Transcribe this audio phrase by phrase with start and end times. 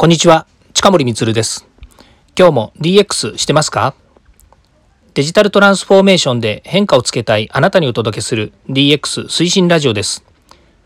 [0.00, 1.66] こんにちは、近森光です。
[2.38, 3.96] 今日も DX してますか？
[5.14, 10.24] デジタルトランスフォーメーションで変化をつけたいあなたにお届けする DX 推進ラジオです。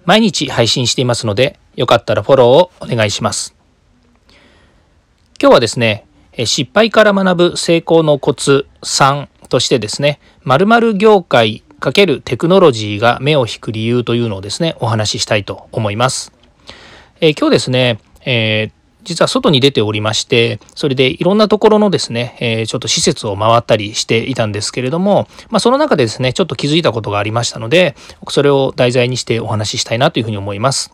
[0.07, 3.55] 毎日配信していますので、よかったらフォローをお願いします。
[5.39, 6.07] 今日はですね、
[6.47, 16.33] 失敗から学ぶ成功のコツ3としてですね、〇〇業界×テクノロジーが目を引く理由というのをですね、お話ししたいと思います。
[17.21, 27.95] えー、今日ですね、えー実は外に出ておりまして、それでいろんなところのですね、えー、ちょっと施設を回ったりしていたんですけれども、まあ、その中でですね、ちょっと気づいたことがありましたので、
[28.29, 30.93] それを題材にしてお話ししたいなというふうに思います。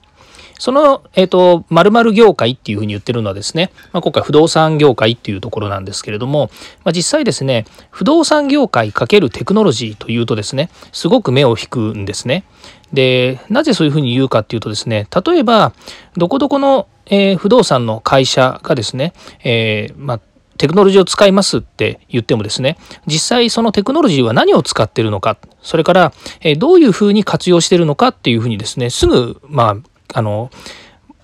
[0.59, 6.51] その、えっ、ー、と、〇〇業界っていうふうに言ってるのはですね、まあ、今回不動産業界っていうところなんですけれども、
[6.85, 12.45] まあ、実際ですね、不動産業界×テクノロジーというとですね、すごく目を引くんですね。
[12.93, 15.73] で、なぜそういうふうに言うかっていうとですね、例えば、
[16.17, 20.21] どこどこのえー、不動産の会社がですね、えー、まあ、
[20.59, 29.77] テクノロジーを使いますって言ってもですね、実際そのテクノロジーは何を使ってるのか、それから、えどういうふうに活用してるのかっていうふうにですね、すぐ、ま
[30.13, 30.51] あ、あの、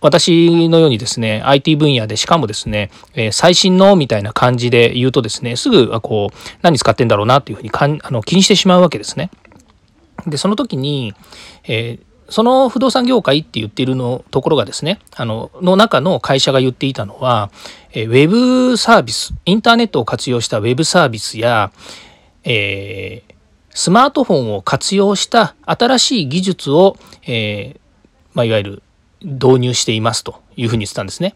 [0.00, 9.30] 私のようにですね、IT 分野でしかもですね、え最新のみたいな感じで言うとですね、すぐこう、何使ってんだろうなっていうふうにかんあの気にしてしまうわけですね。
[10.26, 11.14] で、その時に、
[11.64, 17.50] えーその不動産業界って言ってるのところがですね、あの、の中の会社が言っていたのは、
[17.92, 21.70] えウェブサービス、インターネットを活用したウェブサービスや、
[22.42, 23.34] えー、
[23.70, 27.80] スマートフォンを活用した新しい技術を、えー、
[28.32, 28.82] まあ、いわゆる
[29.22, 31.34] 導入していますというふうに言ってたんですね。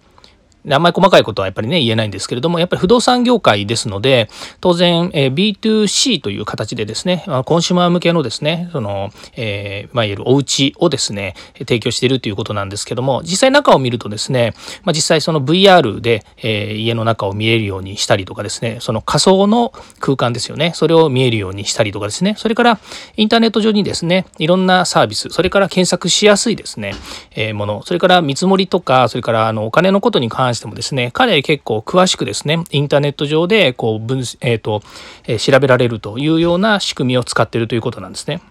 [0.74, 4.28] あんまり細かいことはやっぱりね、言えないんですけれども、やっぱり不動産業界ですので、
[4.60, 22.80] 当然、えー、B2C という形でですね、コンシューマー向けのですね、その、えー、ま、いわゆるお家をですね、提供しているということなんですけども、実際中を見るとですね、まあ、実際その VR で、えー、家の中を見えるようにしたりとかですね、その仮想の空間ですよね、それを見えるようにしたりとかですね、それから
[23.16, 26.94] インターネット上にですね、いろんなサービス、それから検索しやすいですね、
[27.34, 34.82] えー、もの、それから見積もりとか、それからあのお金のことに関してしてもですね、彼結構詳しくですね、インターネット上でこう分、えーと
[35.24, 38.42] えー、調べられるというような仕組みを使っているということなんですね。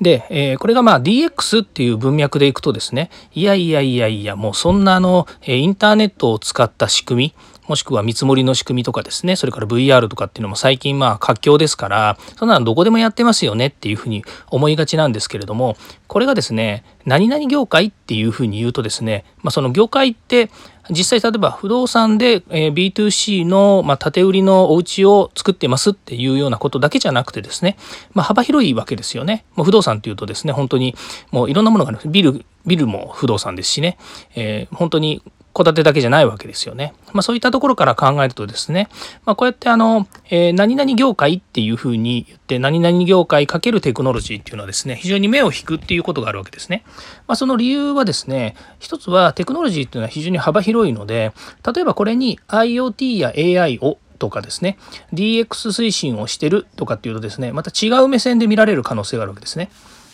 [0.00, 7.34] で、えー、これがまあ DX っていう文脈でいくとですね、いやいやいやいや、もうそんなあの、インターネットを使った仕組み、
[7.68, 15.76] もしくは見積もりの仕組みとかですね、それから VR とかっていうのも最近まあ活況ですから、そんなのどこでもやってますよねっていうふうに思いがちなんですけれども、
[16.06, 20.50] これがですね、何々業界っていうふうに言うとですね、まあ、その業界って
[20.90, 27.76] 実際例えば不動産で B2C のま建売りのお家を作ってますっていうようなことだけじゃなくてですね、
[28.14, 29.44] まあ、幅広いわけですよね。
[29.54, 30.94] もう不動産っていうとですね、本当に
[31.30, 32.00] もういろんなものがある。
[32.06, 33.98] ビル、ビルも不動産ですしね、
[34.34, 35.22] えー、本当に
[35.58, 36.94] 戸建てだけじゃないわけですよね。
[37.12, 38.88] まあ、そういったところから考えるとですね、
[39.24, 46.84] まあ、こうやってあの、えー、何々業界っていうふうに言って、何々業界かけるテクノロジーっていうのはですね、非常に目を引くっていうことがあるわけですね。
[47.26, 51.32] まあ、その理由はですね、一つはテクノロジーっていうのは非常に幅広いので、
[51.74, 53.32] 例えばこれに IoT や
[53.62, 54.78] AI をとかですね、
[55.12, 59.70] DX 推進をしてるとかっていうとですね、また違う目線で見られる可能性があるわけですね。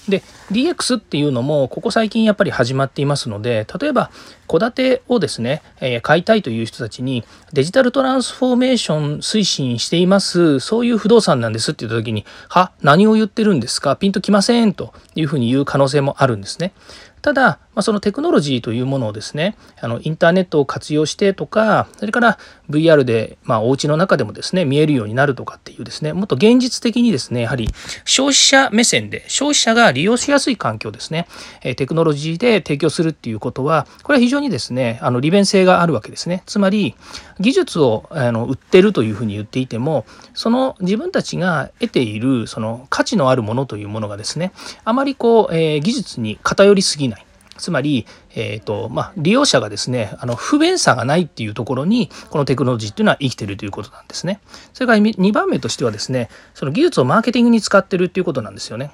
[0.08, 0.22] で
[0.52, 4.10] DX っていうのもここ最近やっぱり始まっていますので例えば
[4.46, 13.96] 戸建てをですね、えー、買いたいという人たちにデジタルトランスフォーメーション推進していますそういう不動産なんですって言った時には何を言ってるんですか？
[13.96, 16.72] ピンときませんというふうに言う可能性もあるんですね。
[17.24, 27.70] ただ、まあ、そのテクノロジーというものをですねあのインターネットを活用してとかそれから VR で、まあ、お家の中でもですね見えるようになるとかっていうですねもっと現実的にですねやはり
[28.04, 31.26] 消費者目線で消費者が利用しやすい環境ですね
[31.62, 36.42] テクノロジーで提供するっていうことはこれは非常にですねあの利便性があるわけですね。
[36.44, 36.94] つまり
[37.40, 44.52] 技術をあの売ってるというふうに言っていてもその自分たちが得ているその価値のあるものというものがですね
[44.84, 47.13] あまりこう、えー、技術に偏りすぎない。
[47.58, 54.40] つまり、えーとまあ、利用者がですねあの不便さがないっていうところにこのテクノロジーっていうのは生きてるということなんですね。
[54.72, 58.90] それから2番目としてはですねその技術をマーケティングに使ってるっていうことなんですよね。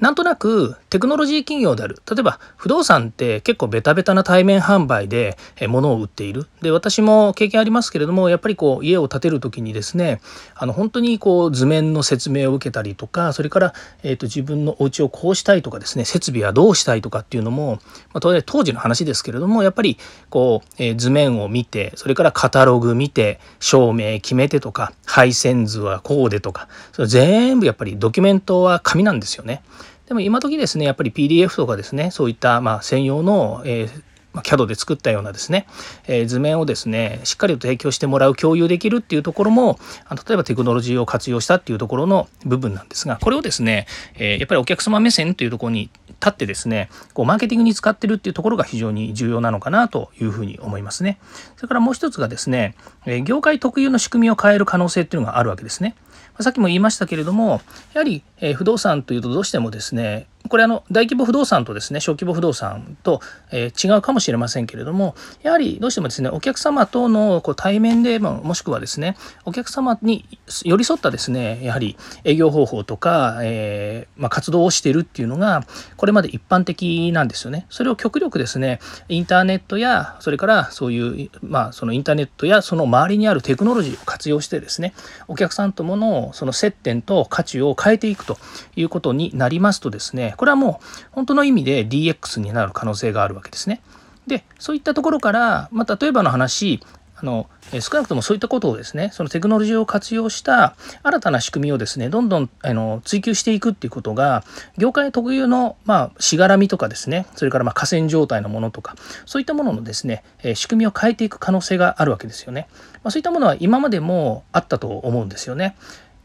[0.00, 5.36] なんとなくテクノロジー企業である例えば不動産って結構ベタベタな対面販売で
[5.68, 10.20] 物を売っているで私も経験ありますけれどもやっぱりこう家を建てる時にですね
[10.56, 17.76] あの本当にこう図面の説明を受けたりとかそれから、えーと、自分のお家をこうしたいとかですね設備はどうしたいとかっていうのも、
[18.12, 19.98] まあ、当然当時の話ですけれどもやっぱり
[20.28, 29.62] こう、えー、図面を見てそれからカタログ見て照明決めてとか配線図はこうでとかそれ全部やっぱりドキュメントは紙なんですよね。
[30.06, 34.02] でも今時ですねやっぱり PDF とかですねそういったまあ専用の、えー
[34.34, 35.66] まあ、CAD で作ったようなですね、
[36.06, 39.78] えー、図面をですねしっかりと提供してもらう共有できるっていうところも
[40.10, 51.18] 例えばテクノロジーを活用したっていうところの部分なんですがこれをですね、えー、やっぱりお客様目線というところに立ってですねこうマーケティングに使ってるっていうところが非常に重要なのかなというふうに思いますね。
[51.56, 52.74] それからもう一つがですね、
[53.06, 55.94] え業界特有の仕組みを変える可能性っていうのがあるわけですね。
[56.40, 57.60] さっきも言いましたけれども
[57.92, 63.20] やはり、え不動産というとどうしてもですねこれあの大規模不動産とですね小規模不動産と、
[63.50, 70.24] えー、違うかもしれませんけれどもやはりどうしてもですねお客様とのこう対面で、ま、もしくはですねお客様に
[70.64, 75.64] 寄り添ったですねやはり営業方法とか、えー、まあ、活動をしているっていうのが
[75.96, 77.66] これまで一般的なんですよね。
[77.68, 78.78] それを極力ですね
[79.08, 84.94] インターネットやそれからそういうまあそのインターネットやその周りにあるテクノロジーを活用してですね
[85.26, 88.38] お客さんとものその接点と価値を変えていくと
[88.76, 93.80] いうことになりますとですねこれはもう本当の意味で DX になる可能性があるわけですね。
[94.26, 96.82] でそういったところから、まあ、例えばの話
[97.16, 97.48] あの
[97.80, 104.44] 少なくともそういったことをですねそのテクノロジーを活用した新たな仕組みをですねどんどんあの追求していくっていうことが
[104.76, 110.24] 業界特有の、まあ、しがらみとかですねそれからまあ河川状態のものとかそういったもののですね
[110.56, 112.68] 仕組みを変えていく可能性があるわけですよね。
[113.02, 115.76] まあ、そういったものは今までもあったと思うんですよね。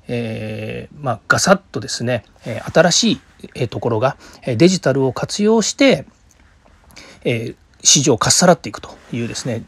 [0.09, 2.25] えー、まあ、ガサッとですね
[2.73, 3.19] 新し
[3.53, 6.05] いところがデジタルを活用して、
[7.23, 9.63] えー、市場をかっさらっていくというですね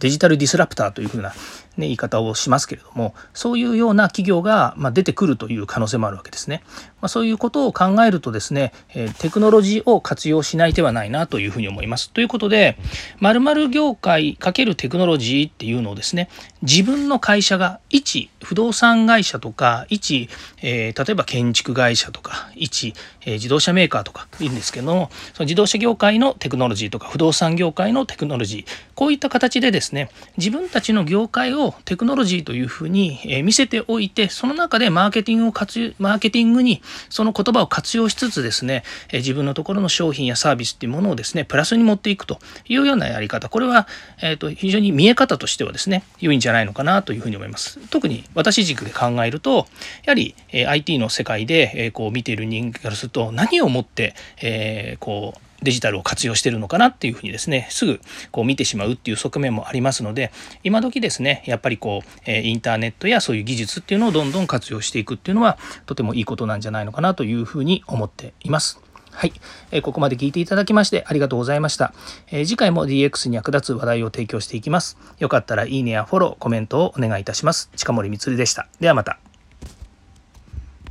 [0.00, 1.34] デジタルディスラプターというふうな
[1.76, 6.62] ね、言い方をしますけれどもそういうような企業が、ま出てくるという可能性もあるわけですね。
[7.00, 12.10] まあ、そういうことを考えるとですね、えテクノロジーを活用しない手はないなというふうに思います。
[12.10, 12.76] ということで
[13.20, 16.28] 〇〇業界×テクノロジーっていうのをですね
[16.62, 20.28] 自分の会社が一不動産会社とか一、
[20.62, 42.38] えー、例えば建築会社とか一、えー、自動車メーカーとかいいんですけどもその自動車業界のテクノロジーとか不動産業界のテクノロジーこういった形でですね自分たちの業界をテクノロジーというふうに見せておいて、その中でマーケティングを活用、マーケティングにその言葉を活用しつつですね、自分のところの商品やサービスっていうものをですね、プラスに持っていくと
[42.68, 43.86] いうようなやり方、これは、
[44.20, 47.78] えー、と非常に見え方としてはですね、良いんじゃないのかなというふうに思います。
[47.90, 49.66] 特に私軸で考えると、
[50.04, 58.00] やはり IT の世界でこう見ている人間からすると、何をもって、え、こう、デジタルを活用してるのかなっていうふうにですねすぐ
[58.30, 60.32] こう見てしまうっていう側面もありますので
[60.64, 68.80] 今時ですねやっぱりこうインターネットやそういう技術っていうのをどんどん活用していくっていうのはとてもいいことなんじゃないのかなというふうに思っています。
[69.12, 69.32] はい、
[69.70, 71.92] えー、ここまで聞いていただきましてありがとうございました、
[72.28, 74.96] えー、次回も DX に役立つ話題を提供していきます。
[75.18, 77.70] よかったらいいねやフォロー、コメントをお願いいたします。
[77.76, 78.66] 近森光でした。
[78.80, 79.31] ではまた。